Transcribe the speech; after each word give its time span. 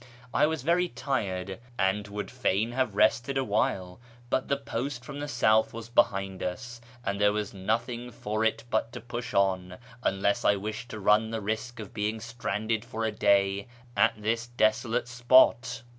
I 0.33 0.47
was 0.47 0.63
very 0.63 0.87
tired 0.87 1.59
and 1.77 2.07
would 2.07 2.31
fain 2.31 2.71
have 2.71 2.95
rested 2.95 3.37
a 3.37 3.43
while, 3.43 3.99
but 4.31 4.47
the 4.47 4.57
post 4.57 5.05
from 5.05 5.19
the 5.19 5.27
south 5.27 5.73
was 5.75 5.89
behind 5.89 6.41
us, 6.41 6.81
and 7.05 7.21
there 7.21 7.31
was 7.31 7.53
nothing 7.53 8.09
for 8.09 8.43
it 8.43 8.63
but 8.71 8.91
to 8.93 8.99
push 8.99 9.35
on, 9.35 9.77
unless 10.01 10.43
I 10.43 10.55
wished 10.55 10.89
to 10.89 10.99
run 10.99 11.29
the 11.29 11.39
risk 11.39 11.79
of 11.79 11.93
being 11.93 12.19
stranded 12.19 12.83
for 12.83 13.03
a 13.05 13.11
day 13.11 13.67
at 13.95 14.19
this 14.19 14.47
desolate 14.47 15.05
sj^ot. 15.05 15.83